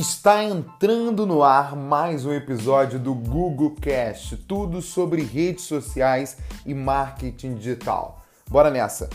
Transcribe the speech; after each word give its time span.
Está 0.00 0.44
entrando 0.44 1.26
no 1.26 1.42
ar 1.42 1.74
mais 1.74 2.24
um 2.24 2.32
episódio 2.32 3.00
do 3.00 3.12
Google 3.12 3.74
Cast, 3.80 4.36
tudo 4.36 4.80
sobre 4.80 5.22
redes 5.22 5.64
sociais 5.64 6.38
e 6.64 6.72
marketing 6.72 7.56
digital. 7.56 8.24
Bora 8.48 8.70
nessa! 8.70 9.10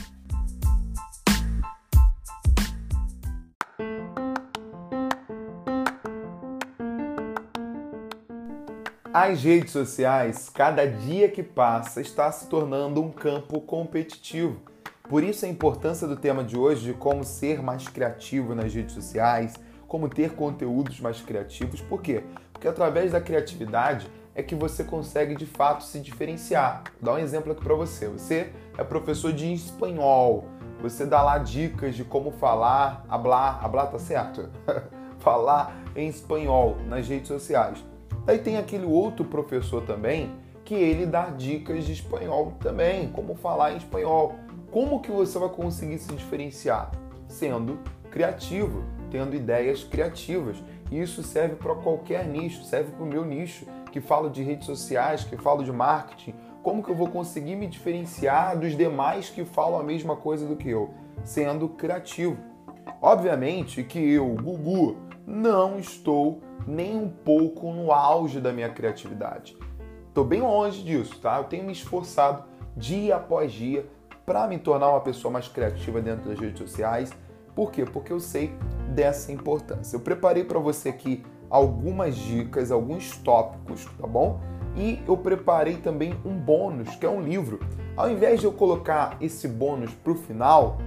As 9.13 9.41
redes 9.41 9.71
sociais, 9.71 10.50
cada 10.50 10.86
dia 10.86 11.29
que 11.29 11.41
passa, 11.41 12.02
está 12.02 12.29
se 12.29 12.47
tornando 12.47 13.02
um 13.02 13.09
campo 13.09 13.61
competitivo. 13.61 14.59
Por 15.07 15.23
isso 15.23 15.45
a 15.45 15.47
importância 15.47 16.05
do 16.05 16.18
tema 16.18 16.43
de 16.43 16.57
hoje 16.57 16.88
de 16.88 16.93
como 16.93 17.23
ser 17.23 17.63
mais 17.63 17.88
criativo 17.88 18.54
nas 18.54 18.73
redes 18.73 18.93
sociais, 18.93 19.54
como 19.94 20.10
ter 20.10 20.32
conteúdos 20.32 21.00
mais 21.00 21.21
criativos. 21.21 21.79
Por 21.79 22.01
quê? 22.01 22.24
Porque 22.51 22.68
através 22.68 23.11
da 23.11 23.21
criatividade 23.21 24.10
é 24.34 24.42
que 24.42 24.56
você 24.56 24.84
consegue 24.84 25.36
de 25.36 25.46
fato 25.46 25.84
se 25.84 26.00
diferenciar. 26.00 26.82
Vou 27.00 27.14
dar 27.14 27.20
um 27.20 27.24
exemplo 27.24 27.51
aqui 27.51 27.64
para 27.64 27.75
você. 27.75 28.07
Você 28.07 28.51
é 28.75 28.84
professor 28.84 29.32
de 29.32 29.54
espanhol. 29.54 30.46
Você 30.82 31.06
dá 31.06 31.21
lá 31.21 31.37
dicas 31.37 31.93
de 31.93 32.03
como 32.03 32.31
falar, 32.31 33.06
hablar, 33.08 33.64
hablar 33.64 33.92
tá 33.92 34.00
certo? 34.00 34.50
falar 35.20 35.75
em 35.95 36.08
espanhol 36.08 36.75
nas 36.88 37.08
redes 37.08 37.28
sociais. 37.28 37.86
Aí 38.25 38.39
tem 38.39 38.58
aquele 38.58 38.88
outro 38.88 39.23
professor 39.23 39.84
também 39.84 40.31
que 40.66 40.73
ele 40.73 41.06
dá 41.06 41.25
dicas 41.25 41.86
de 41.86 41.94
espanhol 41.94 42.53
também, 42.59 43.09
como 43.09 43.36
falar 43.36 43.73
em 43.73 43.78
espanhol. 43.78 44.34
Como 44.72 45.02
que 45.02 45.12
você 45.12 45.38
vai 45.38 45.50
conseguir 45.50 46.00
se 46.00 46.12
diferenciar? 46.16 46.89
Sendo 47.28 47.78
criativo, 48.09 48.84
tendo 49.13 49.35
ideias 49.35 49.83
criativas. 49.83 50.58
E 50.91 50.99
isso 50.99 51.22
serve 51.22 51.55
para 51.55 51.75
qualquer 51.75 52.25
nicho, 52.25 52.63
serve 52.63 52.92
para 52.94 53.03
o 53.03 53.08
meu 53.08 53.23
nicho, 53.23 53.67
que 53.92 54.02
falo 54.02 54.28
de 54.28 54.42
redes 54.42 54.66
sociais, 54.66 55.23
que 55.23 55.38
falo 55.38 55.64
de 55.64 55.72
marketing. 55.72 56.33
Como 56.64 56.81
que 56.81 56.89
eu 56.89 56.95
vou 56.95 57.08
conseguir 57.08 57.55
me 57.55 57.67
diferenciar 57.67 58.58
dos 58.58 58.75
demais 58.75 59.30
que 59.30 59.45
falam 59.45 59.80
a 59.80 59.83
mesma 59.83 60.16
coisa 60.16 60.47
do 60.47 60.55
que 60.55 60.67
eu? 60.67 60.95
Sendo 61.23 61.70
criativo. 61.70 62.38
Obviamente 63.00 63.83
que 63.83 64.00
eu, 64.00 64.30
Gugu, 64.30 64.97
não 65.27 65.77
estou 65.77 66.42
nem 66.66 66.98
um 66.98 67.08
pouco 67.08 67.72
no 67.72 67.92
auge 67.92 68.42
da 68.42 68.52
minha 68.52 68.70
criatividade. 68.70 69.55
Estou 70.08 70.25
bem 70.25 70.42
longe 70.42 70.81
disso, 70.81 71.20
tá? 71.20 71.38
Eu 71.38 71.44
tenho 71.44 71.64
me 71.64 71.72
esforçado 71.72 72.45
dia 72.75 73.17
após 73.17 73.52
dia 73.52 73.86
para 74.25 74.48
me 74.48 74.58
tornar 74.58 74.89
uma 74.89 75.02
pessoa 75.02 75.31
mais 75.31 75.48
criativa 75.48 76.02
dentro 76.02 76.27
das 76.27 76.39
redes 76.39 76.58
sociais. 76.58 77.11
Por 77.55 77.72
quê? 77.72 77.86
Porque 77.86 78.11
eu 78.11 78.20
sei 78.20 78.52
dessa 78.94 79.31
importância. 79.31 79.95
Eu 79.95 79.99
preparei 79.99 80.44
para 80.44 80.59
você 80.59 80.89
aqui 80.89 81.23
algumas 81.49 82.16
dicas, 82.16 82.72
alguns 82.72 83.17
tópicos, 83.17 83.86
tá 83.99 84.08
bom? 84.08 84.39
E 84.75 84.99
eu 85.08 85.16
preparei 85.16 85.77
também 85.77 86.16
um 86.25 86.36
bônus, 86.36 86.95
que 86.95 87.05
é 87.05 87.09
um 87.09 87.21
livro. 87.21 87.59
Ao 87.95 88.09
invés 88.09 88.39
de 88.39 88.45
eu 88.45 88.52
colocar 88.52 89.17
esse 89.21 89.47
bônus 89.47 89.94
para 89.94 90.14
o 90.14 90.16
final, 90.16 90.77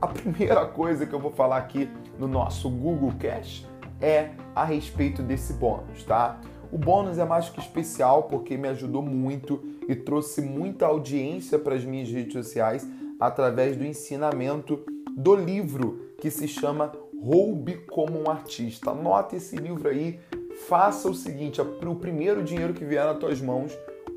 a 0.00 0.06
primeira 0.08 0.64
coisa 0.66 1.04
que 1.04 1.14
eu 1.14 1.20
vou 1.20 1.30
falar 1.30 1.58
aqui 1.58 1.90
no 2.18 2.26
nosso 2.26 2.70
Google 2.70 3.12
Cash 3.18 3.66
é 4.00 4.30
a 4.54 4.64
respeito 4.64 5.22
desse 5.22 5.52
bônus, 5.54 6.04
tá? 6.04 6.40
O 6.72 6.78
bônus 6.78 7.18
é 7.18 7.24
mais 7.24 7.48
que 7.48 7.60
especial 7.60 8.24
porque 8.24 8.56
me 8.56 8.68
ajudou 8.68 9.02
muito 9.02 9.62
e 9.88 9.94
trouxe 9.94 10.40
muita 10.40 10.86
audiência 10.86 11.58
para 11.58 11.74
as 11.74 11.84
minhas 11.84 12.10
redes 12.10 12.32
sociais 12.32 12.88
através 13.20 13.76
do 13.76 13.84
ensinamento 13.84 14.80
do 15.16 15.36
livro 15.36 16.10
que 16.18 16.30
se 16.30 16.48
chama 16.48 16.92
Roube 17.24 17.76
como 17.90 18.20
um 18.20 18.30
Artista. 18.30 18.90
Anote 18.90 19.36
esse 19.36 19.56
livro 19.56 19.88
aí, 19.88 20.20
faça 20.68 21.08
o 21.08 21.14
seguinte: 21.14 21.58
o 21.60 21.94
primeiro 21.94 22.42
dinheiro 22.42 22.74
que 22.74 22.84
vier 22.84 23.06
nas 23.06 23.18
tuas 23.18 23.40
mãos, 23.40 23.72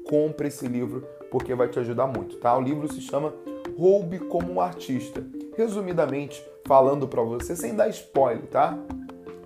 compre 0.09 0.49
esse 0.49 0.67
livro 0.67 1.07
porque 1.31 1.55
vai 1.55 1.69
te 1.69 1.79
ajudar 1.79 2.07
muito, 2.07 2.37
tá? 2.37 2.57
O 2.57 2.61
livro 2.61 2.91
se 2.91 2.99
chama 3.01 3.33
Roube 3.77 4.19
como 4.19 4.51
um 4.51 4.61
Artista. 4.61 5.25
Resumidamente, 5.55 6.43
falando 6.65 7.07
para 7.07 7.21
você, 7.21 7.55
sem 7.55 7.75
dar 7.75 7.87
spoiler, 7.89 8.45
tá? 8.47 8.77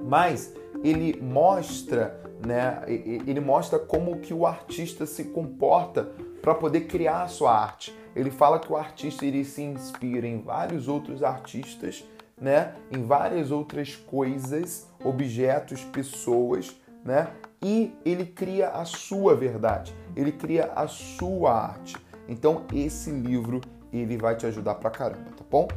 Mas 0.01 0.53
ele 0.83 1.19
mostra, 1.21 2.19
né? 2.45 2.81
Ele 2.87 3.39
mostra 3.39 3.77
como 3.77 4.19
que 4.19 4.33
o 4.33 4.45
artista 4.47 5.05
se 5.05 5.25
comporta 5.25 6.11
para 6.41 6.55
poder 6.55 6.81
criar 6.81 7.23
a 7.23 7.27
sua 7.27 7.55
arte. 7.55 7.95
Ele 8.15 8.31
fala 8.31 8.59
que 8.59 8.71
o 8.71 8.75
artista 8.75 9.25
ele 9.25 9.45
se 9.45 9.61
inspira 9.61 10.27
em 10.27 10.41
vários 10.41 10.87
outros 10.87 11.23
artistas, 11.23 12.03
né? 12.41 12.73
Em 12.91 13.03
várias 13.03 13.51
outras 13.51 13.95
coisas, 13.95 14.87
objetos, 15.03 15.83
pessoas, 15.83 16.75
né? 17.05 17.27
E 17.63 17.95
ele 18.03 18.25
cria 18.25 18.69
a 18.69 18.83
sua 18.83 19.35
verdade. 19.35 19.95
Ele 20.15 20.31
cria 20.31 20.71
a 20.75 20.87
sua 20.87 21.53
arte. 21.53 21.95
Então 22.27 22.63
esse 22.73 23.11
livro 23.11 23.61
ele 23.93 24.17
vai 24.17 24.35
te 24.35 24.45
ajudar 24.47 24.75
pra 24.75 24.89
caramba, 24.89 25.29
tá 25.37 25.43
bom? 25.49 25.67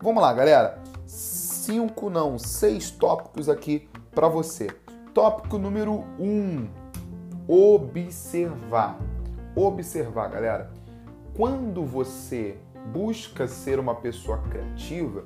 Vamos 0.00 0.22
lá, 0.22 0.32
galera 0.32 0.82
cinco, 1.06 2.08
não, 2.08 2.38
seis 2.38 2.90
tópicos 2.90 3.48
aqui 3.48 3.88
para 4.14 4.28
você. 4.28 4.68
Tópico 5.12 5.58
número 5.58 6.04
um: 6.18 6.68
observar. 7.48 8.98
Observar, 9.54 10.28
galera. 10.28 10.70
Quando 11.34 11.84
você 11.84 12.56
busca 12.92 13.48
ser 13.48 13.78
uma 13.78 13.94
pessoa 13.94 14.38
criativa, 14.42 15.24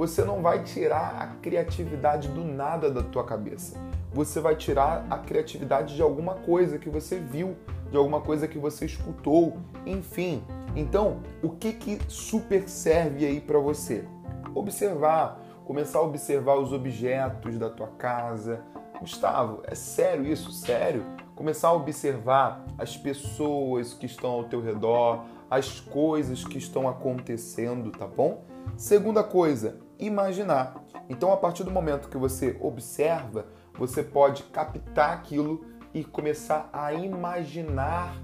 você 0.00 0.24
não 0.24 0.40
vai 0.40 0.62
tirar 0.62 1.20
a 1.20 1.26
criatividade 1.42 2.28
do 2.28 2.42
nada 2.42 2.90
da 2.90 3.02
tua 3.02 3.22
cabeça. 3.22 3.76
Você 4.14 4.40
vai 4.40 4.56
tirar 4.56 5.06
a 5.10 5.18
criatividade 5.18 5.94
de 5.94 6.00
alguma 6.00 6.36
coisa 6.36 6.78
que 6.78 6.88
você 6.88 7.18
viu, 7.18 7.54
de 7.90 7.98
alguma 7.98 8.22
coisa 8.22 8.48
que 8.48 8.58
você 8.58 8.86
escutou, 8.86 9.58
enfim. 9.84 10.42
Então, 10.74 11.20
o 11.42 11.50
que 11.50 11.74
que 11.74 12.00
super 12.08 12.66
serve 12.66 13.26
aí 13.26 13.42
para 13.42 13.58
você? 13.58 14.06
Observar 14.54 15.38
começar 15.66 15.98
a 15.98 16.02
observar 16.02 16.54
os 16.54 16.72
objetos 16.72 17.58
da 17.58 17.68
tua 17.68 17.88
casa. 17.98 18.62
Gustavo, 18.98 19.62
é 19.64 19.74
sério 19.74 20.24
isso? 20.24 20.50
Sério? 20.50 21.04
Começar 21.40 21.68
a 21.68 21.72
observar 21.72 22.66
as 22.76 22.98
pessoas 22.98 23.94
que 23.94 24.04
estão 24.04 24.32
ao 24.32 24.44
teu 24.44 24.60
redor, 24.60 25.24
as 25.50 25.80
coisas 25.80 26.44
que 26.44 26.58
estão 26.58 26.86
acontecendo, 26.86 27.90
tá 27.90 28.06
bom? 28.06 28.44
Segunda 28.76 29.24
coisa, 29.24 29.80
imaginar. 29.98 30.84
Então, 31.08 31.32
a 31.32 31.38
partir 31.38 31.64
do 31.64 31.70
momento 31.70 32.10
que 32.10 32.18
você 32.18 32.58
observa, 32.60 33.46
você 33.72 34.02
pode 34.02 34.42
captar 34.42 35.14
aquilo 35.14 35.64
e 35.94 36.04
começar 36.04 36.68
a 36.74 36.92
imaginar 36.92 38.14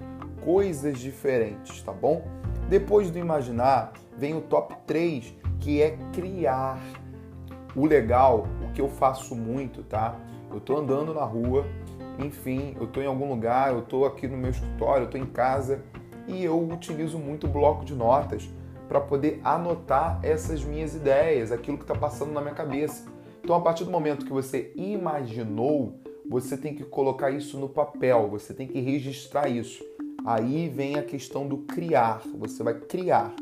coisas 0.44 0.98
diferentes, 0.98 1.82
tá 1.82 1.92
bom? 1.92 2.22
Depois 2.68 3.10
do 3.10 3.18
imaginar, 3.18 3.94
vem 4.14 4.36
o 4.36 4.42
top 4.42 4.76
3, 4.86 5.34
que 5.58 5.80
é 5.80 5.96
criar. 6.12 6.78
O 7.74 7.86
legal, 7.86 8.46
o 8.62 8.74
que 8.74 8.80
eu 8.82 8.90
faço 8.90 9.34
muito, 9.34 9.82
tá? 9.82 10.14
Eu 10.52 10.60
tô 10.60 10.76
andando 10.76 11.14
na 11.14 11.24
rua, 11.24 11.64
enfim, 12.18 12.76
eu 12.80 12.86
tô 12.86 13.00
em 13.00 13.06
algum 13.06 13.28
lugar, 13.28 13.72
eu 13.72 13.82
tô 13.82 14.04
aqui 14.04 14.26
no 14.26 14.36
meu 14.36 14.50
escritório, 14.50 15.04
eu 15.04 15.10
tô 15.10 15.18
em 15.18 15.26
casa 15.26 15.82
e 16.26 16.44
eu 16.44 16.58
utilizo 16.68 17.18
muito 17.18 17.46
bloco 17.46 17.84
de 17.84 17.94
notas 17.94 18.48
para 18.88 19.00
poder 19.00 19.40
anotar 19.44 20.20
essas 20.22 20.64
minhas 20.64 20.94
ideias, 20.94 21.52
aquilo 21.52 21.76
que 21.76 21.84
está 21.84 21.94
passando 21.94 22.32
na 22.32 22.40
minha 22.40 22.54
cabeça. 22.54 23.04
Então, 23.42 23.54
a 23.54 23.60
partir 23.60 23.84
do 23.84 23.90
momento 23.90 24.24
que 24.24 24.32
você 24.32 24.72
imaginou, 24.74 26.00
você 26.28 26.56
tem 26.56 26.74
que 26.74 26.84
colocar 26.84 27.30
isso 27.30 27.58
no 27.58 27.68
papel, 27.68 28.28
você 28.28 28.52
tem 28.52 28.66
que 28.66 28.80
registrar 28.80 29.48
isso. 29.48 29.84
Aí 30.24 30.68
vem 30.68 30.96
a 30.96 31.02
questão 31.02 31.46
do 31.46 31.58
criar, 31.58 32.22
você 32.36 32.62
vai 32.62 32.74
criar. 32.74 33.34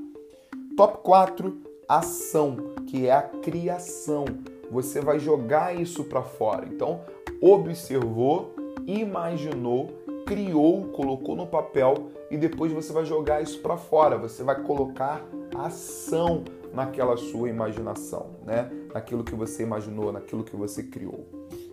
Top 0.76 1.02
4, 1.02 1.56
ação 1.88 2.74
que 2.86 3.06
é 3.06 3.12
a 3.12 3.22
criação. 3.22 4.24
Você 4.70 5.00
vai 5.00 5.18
jogar 5.18 5.74
isso 5.74 6.04
para 6.04 6.22
fora. 6.22 6.66
Então, 6.66 7.00
observou, 7.40 8.54
imaginou, 8.86 9.88
criou, 10.26 10.88
colocou 10.88 11.36
no 11.36 11.46
papel 11.46 12.10
e 12.30 12.36
depois 12.36 12.72
você 12.72 12.92
vai 12.92 13.04
jogar 13.04 13.42
isso 13.42 13.60
para 13.60 13.76
fora. 13.76 14.16
Você 14.18 14.42
vai 14.42 14.62
colocar 14.62 15.22
ação 15.56 16.44
naquela 16.72 17.16
sua 17.16 17.48
imaginação, 17.48 18.30
né? 18.44 18.70
Naquilo 18.92 19.22
que 19.22 19.34
você 19.34 19.62
imaginou, 19.62 20.12
naquilo 20.12 20.44
que 20.44 20.56
você 20.56 20.82
criou. 20.82 21.26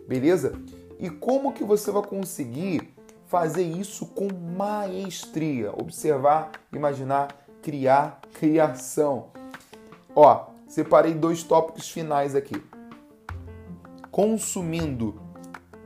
Beleza? 0.07 0.53
E 0.99 1.09
como 1.09 1.53
que 1.53 1.63
você 1.63 1.89
vai 1.91 2.03
conseguir 2.03 2.93
fazer 3.25 3.63
isso 3.63 4.05
com 4.07 4.27
maestria? 4.55 5.71
Observar, 5.71 6.51
imaginar, 6.71 7.29
criar, 7.61 8.21
criação. 8.33 9.27
Ó, 10.15 10.47
separei 10.67 11.13
dois 11.13 11.43
tópicos 11.43 11.89
finais 11.89 12.35
aqui. 12.35 12.61
Consumindo 14.11 15.30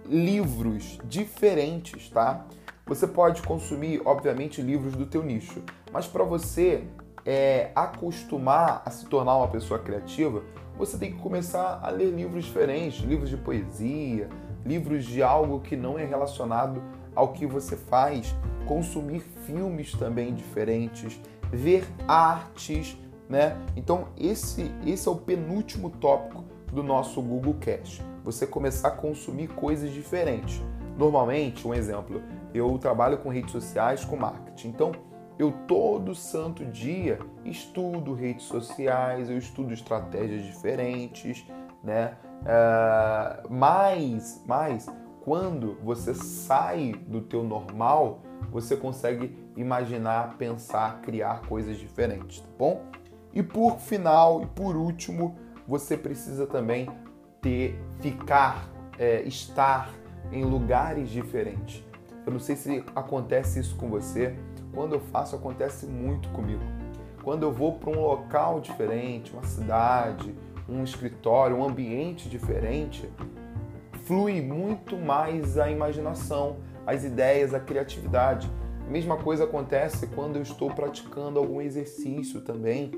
livros 0.07 0.99
diferentes, 1.05 2.09
tá? 2.09 2.45
Você 2.85 3.07
pode 3.07 3.41
consumir, 3.41 4.01
obviamente, 4.05 4.61
livros 4.61 4.95
do 4.95 5.05
teu 5.05 5.23
nicho, 5.23 5.63
mas 5.91 6.05
para 6.05 6.23
você 6.23 6.83
é, 7.25 7.71
acostumar 7.75 8.83
a 8.85 8.91
se 8.91 9.07
tornar 9.07 9.35
uma 9.37 9.47
pessoa 9.47 9.79
criativa, 9.79 10.43
você 10.77 10.97
tem 10.97 11.13
que 11.13 11.19
começar 11.19 11.79
a 11.81 11.89
ler 11.89 12.11
livros 12.11 12.45
diferentes, 12.45 13.03
livros 13.03 13.29
de 13.29 13.37
poesia, 13.37 14.29
livros 14.63 15.05
de 15.05 15.23
algo 15.23 15.61
que 15.61 15.75
não 15.75 15.97
é 15.97 16.05
relacionado 16.05 16.83
ao 17.15 17.29
que 17.29 17.45
você 17.45 17.75
faz, 17.75 18.35
consumir 18.67 19.21
filmes 19.45 19.93
também 19.93 20.33
diferentes, 20.33 21.19
ver 21.51 21.87
artes, 22.07 22.97
né? 23.29 23.57
Então 23.75 24.09
esse 24.17 24.71
esse 24.85 25.07
é 25.07 25.11
o 25.11 25.15
penúltimo 25.15 25.89
tópico 25.89 26.43
do 26.71 26.83
nosso 26.83 27.21
Google 27.21 27.55
Cash. 27.59 28.01
Você 28.25 28.47
começar 28.47 28.87
a 28.87 28.91
consumir 28.91 29.49
coisas 29.49 29.91
diferentes. 29.91 30.59
Normalmente, 30.97 31.67
um 31.67 31.73
exemplo, 31.73 32.23
eu 32.53 32.75
trabalho 32.79 33.19
com 33.19 33.29
redes 33.29 33.51
sociais, 33.51 34.03
com 34.03 34.15
marketing. 34.15 34.69
Então, 34.69 34.91
eu 35.37 35.51
todo 35.67 36.15
santo 36.15 36.65
dia 36.65 37.19
estudo 37.43 38.13
redes 38.13 38.45
sociais, 38.45 39.29
eu 39.29 39.37
estudo 39.37 39.73
estratégias 39.73 40.43
diferentes, 40.43 41.45
né? 41.83 42.17
Uh, 42.41 43.47
mas, 43.53 44.41
mas 44.47 44.87
quando 45.23 45.77
você 45.83 46.15
sai 46.15 46.93
do 47.07 47.21
teu 47.21 47.43
normal, 47.43 48.21
você 48.51 48.75
consegue 48.75 49.37
imaginar, 49.55 50.35
pensar, 50.37 51.01
criar 51.01 51.41
coisas 51.47 51.77
diferentes, 51.77 52.39
tá 52.39 52.47
bom? 52.57 52.81
E 53.33 53.43
por 53.43 53.77
final 53.77 54.41
e 54.41 54.45
por 54.47 54.75
último, 54.75 55.37
você 55.67 55.97
precisa 55.97 56.47
também 56.47 56.87
ter, 57.45 57.79
ficar, 57.99 58.67
é, 58.97 59.21
estar 59.21 59.93
em 60.31 60.43
lugares 60.43 61.11
diferentes. 61.11 61.83
Eu 62.25 62.33
não 62.33 62.39
sei 62.39 62.55
se 62.55 62.83
acontece 62.95 63.59
isso 63.59 63.75
com 63.75 63.87
você. 63.87 64.35
Quando 64.73 64.93
eu 64.93 64.99
faço, 64.99 65.35
acontece 65.35 65.85
muito 65.85 66.27
comigo. 66.29 66.63
Quando 67.23 67.43
eu 67.43 67.53
vou 67.53 67.73
para 67.73 67.91
um 67.91 68.01
local 68.01 68.59
diferente, 68.59 69.31
uma 69.31 69.43
cidade, 69.43 70.33
um 70.67 70.83
escritório, 70.83 71.55
um 71.55 71.63
ambiente 71.63 72.27
diferente, 72.27 73.07
flui 74.05 74.41
muito 74.41 74.97
mais 74.97 75.59
a 75.59 75.69
imaginação, 75.69 76.57
as 76.85 77.03
ideias, 77.03 77.53
a 77.53 77.59
criatividade. 77.59 78.49
A 78.87 78.89
mesma 78.89 79.17
coisa 79.17 79.43
acontece 79.43 80.07
quando 80.07 80.37
eu 80.37 80.41
estou 80.41 80.71
praticando 80.71 81.37
algum 81.37 81.61
exercício 81.61 82.41
também, 82.41 82.91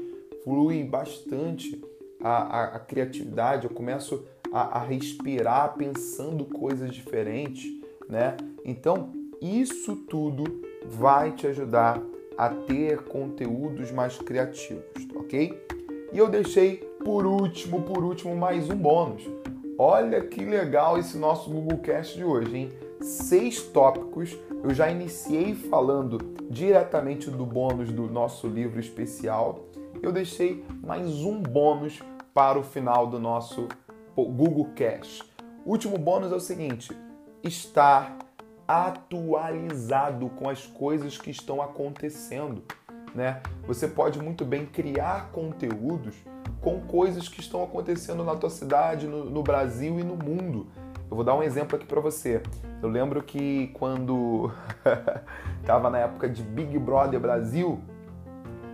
flui 0.46 0.86
bastante 0.86 1.82
a, 2.24 2.30
a, 2.30 2.64
a 2.76 2.80
criatividade, 2.80 3.66
eu 3.66 3.74
começo 3.74 4.26
a, 4.58 4.80
a 4.80 4.84
respirar 4.84 5.76
pensando 5.76 6.46
coisas 6.46 6.92
diferentes, 6.94 7.72
né? 8.10 8.36
Então, 8.66 9.12
isso 9.40 9.96
tudo 9.96 10.62
vai 10.86 11.32
te 11.32 11.46
ajudar 11.48 12.02
a 12.38 12.50
ter 12.50 13.04
conteúdos 13.04 13.92
mais 13.92 14.18
criativos, 14.18 15.08
ok? 15.16 15.62
E 16.12 16.18
eu 16.18 16.28
deixei 16.28 16.78
por 17.04 17.26
último, 17.26 17.84
por 17.84 18.04
último, 18.04 18.36
mais 18.36 18.70
um 18.70 18.76
bônus. 18.76 19.24
Olha 19.78 20.22
que 20.22 20.44
legal 20.44 20.98
esse 20.98 21.18
nosso 21.18 21.50
Google 21.50 21.78
Cast 21.80 22.18
de 22.18 22.24
hoje, 22.24 22.58
hein? 22.58 22.70
Seis 23.02 23.62
tópicos. 23.62 24.36
Eu 24.64 24.74
já 24.74 24.90
iniciei 24.90 25.54
falando 25.54 26.18
diretamente 26.50 27.30
do 27.30 27.46
bônus 27.46 27.92
do 27.92 28.08
nosso 28.10 28.48
livro 28.48 28.80
especial. 28.80 29.66
Eu 30.02 30.12
deixei 30.12 30.66
mais 30.84 31.24
um 31.24 31.42
bônus 31.42 32.02
para 32.34 32.58
o 32.58 32.64
final 32.64 33.06
do 33.08 33.20
nosso 33.20 33.68
Google 34.26 34.74
Cast. 34.76 35.24
O 35.66 35.72
último 35.72 35.98
bônus 35.98 36.32
é 36.32 36.36
o 36.36 36.40
seguinte: 36.40 36.96
estar 37.44 38.18
atualizado 38.68 40.30
com 40.30 40.50
as 40.50 40.66
coisas 40.66 41.18
que 41.18 41.30
estão 41.30 41.62
acontecendo, 41.62 42.64
né? 43.16 43.42
Você 43.66 43.88
pode 43.88 44.20
muito 44.20 44.44
bem 44.44 44.66
criar 44.66 45.32
conteúdos 45.32 46.16
com 46.62 46.82
coisas 46.82 47.30
que 47.30 47.40
estão 47.40 47.64
acontecendo 47.64 48.24
na 48.24 48.36
tua 48.36 48.50
cidade, 48.50 49.08
no, 49.08 49.26
no 49.26 49.42
Brasil 49.42 50.00
e 50.00 50.04
no 50.04 50.16
mundo. 50.16 50.68
Eu 51.10 51.16
vou 51.16 51.24
dar 51.24 51.36
um 51.36 51.44
exemplo 51.44 51.78
aqui 51.78 51.86
para 51.86 52.02
você. 52.02 52.42
Eu 52.82 52.90
lembro 52.90 53.24
que 53.24 53.68
quando 53.74 54.52
estava 55.62 55.90
na 55.90 56.00
época 56.00 56.28
de 56.28 56.44
Big 56.44 56.78
Brother 56.78 57.20
Brasil, 57.20 57.80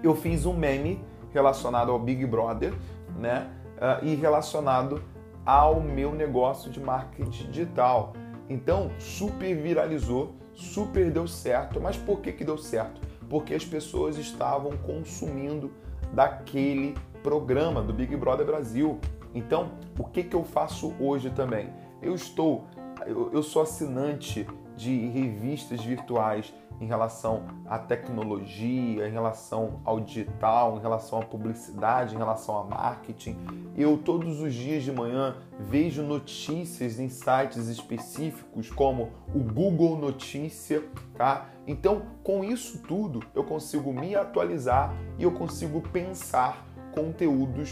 eu 0.01 0.15
fiz 0.15 0.45
um 0.45 0.53
meme 0.53 1.03
relacionado 1.31 1.91
ao 1.91 1.99
Big 1.99 2.25
Brother, 2.25 2.73
né? 3.19 3.47
Uh, 3.77 4.05
e 4.05 4.15
relacionado 4.15 5.01
ao 5.45 5.81
meu 5.81 6.13
negócio 6.13 6.71
de 6.71 6.79
marketing 6.79 7.51
digital. 7.51 8.13
Então, 8.49 8.91
super 8.99 9.55
viralizou, 9.55 10.35
super 10.53 11.11
deu 11.11 11.27
certo. 11.27 11.79
Mas 11.81 11.97
por 11.97 12.21
que, 12.21 12.31
que 12.31 12.43
deu 12.43 12.57
certo? 12.57 13.01
Porque 13.29 13.53
as 13.53 13.65
pessoas 13.65 14.17
estavam 14.17 14.77
consumindo 14.77 15.71
daquele 16.13 16.93
programa 17.21 17.81
do 17.81 17.93
Big 17.93 18.15
Brother 18.15 18.45
Brasil. 18.45 18.99
Então, 19.33 19.71
o 19.97 20.03
que, 20.03 20.23
que 20.23 20.35
eu 20.35 20.43
faço 20.43 20.93
hoje 20.99 21.29
também? 21.29 21.69
Eu 22.01 22.13
estou, 22.13 22.65
eu, 23.05 23.31
eu 23.33 23.41
sou 23.41 23.61
assinante 23.61 24.45
de 24.75 25.07
revistas 25.07 25.83
virtuais 25.83 26.53
em 26.79 26.85
relação 26.85 27.43
à 27.65 27.77
tecnologia, 27.79 29.07
em 29.07 29.11
relação 29.11 29.79
ao 29.83 29.99
digital, 29.99 30.77
em 30.77 30.81
relação 30.81 31.19
à 31.19 31.25
publicidade, 31.25 32.15
em 32.15 32.17
relação 32.17 32.57
a 32.57 32.63
marketing. 32.63 33.37
Eu 33.75 33.97
todos 33.97 34.41
os 34.41 34.53
dias 34.53 34.83
de 34.83 34.91
manhã 34.91 35.35
vejo 35.59 36.03
notícias 36.03 36.99
em 36.99 37.09
sites 37.09 37.67
específicos 37.67 38.69
como 38.69 39.11
o 39.33 39.39
Google 39.39 39.97
Notícia, 39.97 40.83
tá? 41.15 41.49
Então, 41.65 42.03
com 42.23 42.43
isso 42.43 42.79
tudo, 42.79 43.21
eu 43.33 43.43
consigo 43.43 43.93
me 43.93 44.15
atualizar 44.15 44.93
e 45.17 45.23
eu 45.23 45.31
consigo 45.31 45.81
pensar 45.81 46.65
conteúdos 46.93 47.71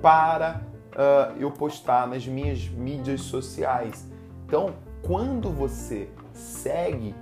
para 0.00 0.62
uh, 0.92 1.36
eu 1.38 1.50
postar 1.50 2.06
nas 2.06 2.26
minhas 2.26 2.68
mídias 2.68 3.22
sociais. 3.22 4.08
Então, 4.46 4.74
quando 5.02 5.50
você 5.50 6.08
segue 6.32 7.14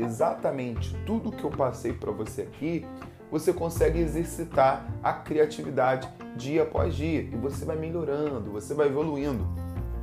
exatamente 0.00 0.94
tudo 1.04 1.32
que 1.32 1.44
eu 1.44 1.50
passei 1.50 1.92
para 1.92 2.10
você 2.10 2.42
aqui, 2.42 2.84
você 3.30 3.52
consegue 3.52 3.98
exercitar 3.98 4.86
a 5.02 5.12
criatividade 5.12 6.08
dia 6.36 6.62
após 6.62 6.94
dia 6.94 7.20
e 7.20 7.36
você 7.36 7.64
vai 7.64 7.76
melhorando, 7.76 8.50
você 8.50 8.74
vai 8.74 8.88
evoluindo. 8.88 9.46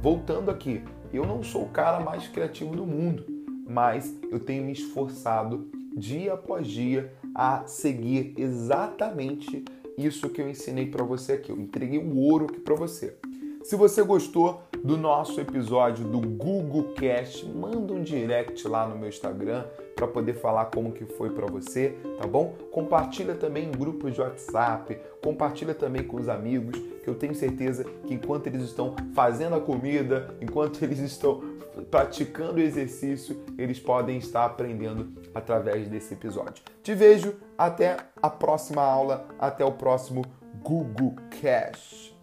Voltando 0.01 0.51
aqui, 0.51 0.83
eu 1.11 1.25
não 1.25 1.43
sou 1.43 1.63
o 1.63 1.69
cara 1.69 1.99
mais 1.99 2.27
criativo 2.27 2.75
do 2.75 2.85
mundo, 2.85 3.25
mas 3.67 4.15
eu 4.29 4.39
tenho 4.39 4.63
me 4.63 4.73
esforçado 4.73 5.67
dia 5.95 6.33
após 6.33 6.67
dia 6.67 7.11
a 7.33 7.63
seguir 7.65 8.33
exatamente 8.37 9.63
isso 9.97 10.29
que 10.29 10.41
eu 10.41 10.49
ensinei 10.49 10.85
para 10.85 11.03
você 11.03 11.33
aqui. 11.33 11.49
Eu 11.49 11.59
entreguei 11.59 11.99
o 11.99 12.17
ouro 12.17 12.45
aqui 12.45 12.59
para 12.59 12.75
você. 12.75 13.17
Se 13.65 13.75
você 13.75 14.03
gostou 14.03 14.61
do 14.83 14.95
nosso 14.95 15.41
episódio 15.41 16.05
do 16.05 16.19
Google 16.19 16.93
Cast, 16.93 17.43
manda 17.47 17.93
um 17.93 18.03
direct 18.03 18.67
lá 18.67 18.87
no 18.87 18.95
meu 18.95 19.09
Instagram 19.09 19.65
para 19.95 20.05
poder 20.05 20.35
falar 20.35 20.65
como 20.65 20.91
que 20.91 21.03
foi 21.03 21.31
para 21.31 21.47
você, 21.47 21.97
tá 22.21 22.27
bom? 22.27 22.53
Compartilha 22.71 23.33
também 23.33 23.67
em 23.67 23.71
grupos 23.71 24.13
de 24.13 24.21
WhatsApp, 24.21 24.95
compartilha 25.19 25.73
também 25.73 26.03
com 26.03 26.17
os 26.17 26.29
amigos, 26.29 26.77
que 27.03 27.07
eu 27.07 27.15
tenho 27.15 27.33
certeza 27.33 27.83
que 28.05 28.13
enquanto 28.13 28.45
eles 28.45 28.61
estão 28.61 28.95
fazendo 29.15 29.55
a 29.55 29.59
comida, 29.59 30.35
enquanto 30.39 30.83
eles 30.83 30.99
estão 30.99 31.41
praticando 31.89 32.59
o 32.59 32.61
exercício, 32.61 33.43
eles 33.57 33.79
podem 33.79 34.19
estar 34.19 34.45
aprendendo 34.45 35.11
através 35.33 35.87
desse 35.87 36.13
episódio. 36.13 36.63
Te 36.83 36.93
vejo 36.93 37.33
até 37.57 37.97
a 38.21 38.29
próxima 38.29 38.83
aula, 38.83 39.25
até 39.39 39.65
o 39.65 39.71
próximo 39.71 40.23
Google 40.61 41.15
Cash. 41.41 42.14